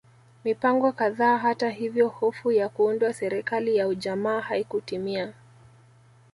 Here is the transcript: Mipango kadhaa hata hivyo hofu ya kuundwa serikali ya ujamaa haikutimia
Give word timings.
Mipango 0.43 0.91
kadhaa 0.91 1.37
hata 1.37 1.69
hivyo 1.69 2.07
hofu 2.07 2.51
ya 2.51 2.69
kuundwa 2.69 3.13
serikali 3.13 3.75
ya 3.75 3.87
ujamaa 3.87 4.39
haikutimia 4.41 5.33